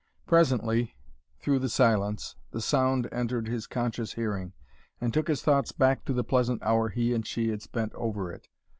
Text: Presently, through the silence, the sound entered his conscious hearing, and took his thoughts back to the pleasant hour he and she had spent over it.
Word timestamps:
Presently, 0.25 0.95
through 1.37 1.59
the 1.59 1.69
silence, 1.69 2.35
the 2.49 2.59
sound 2.59 3.07
entered 3.11 3.47
his 3.47 3.67
conscious 3.67 4.13
hearing, 4.13 4.53
and 4.99 5.13
took 5.13 5.27
his 5.27 5.43
thoughts 5.43 5.71
back 5.71 6.05
to 6.05 6.13
the 6.13 6.23
pleasant 6.23 6.63
hour 6.63 6.89
he 6.89 7.13
and 7.13 7.23
she 7.27 7.49
had 7.49 7.61
spent 7.61 7.93
over 7.93 8.31
it. 8.31 8.47